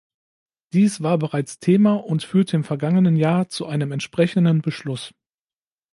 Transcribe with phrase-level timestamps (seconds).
[0.73, 5.13] Dies war bereits Thema und führte im vergangenen Jahr zu einem entsprechenden Beschluss.